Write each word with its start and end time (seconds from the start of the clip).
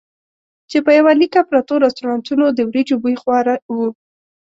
چې 0.69 0.77
په 0.85 0.91
یوه 0.97 1.11
لیکه 1.21 1.39
پرتو 1.49 1.73
رستورانتونو 1.85 2.45
د 2.51 2.59
وریجو 2.69 2.95
بوی 3.01 3.15
خواره 3.21 3.55
وو. 3.75 3.87